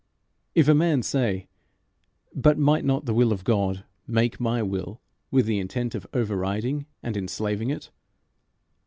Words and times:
If 0.55 0.67
a 0.67 0.73
man 0.73 1.03
say, 1.03 1.47
"But 2.33 2.57
might 2.57 2.83
not 2.83 3.05
the 3.05 3.13
will 3.13 3.31
of 3.31 3.43
God 3.43 3.83
make 4.07 4.39
my 4.39 4.63
will 4.63 4.99
with 5.29 5.45
the 5.45 5.59
intent 5.59 5.93
of 5.93 6.07
over 6.11 6.35
riding 6.35 6.87
and 7.03 7.15
enslaving 7.15 7.69
it?" 7.69 7.91